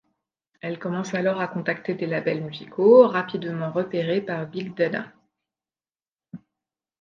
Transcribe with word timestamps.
Elle 0.61 0.79
commence 0.79 1.13
alors 1.13 1.39
à 1.41 1.47
contacter 1.47 1.93
des 1.93 2.07
labels 2.07 2.43
musicaux, 2.43 3.07
rapidement 3.07 3.71
repérée 3.71 4.19
par 4.19 4.47
Big 4.47 4.73
Dada. 4.75 5.13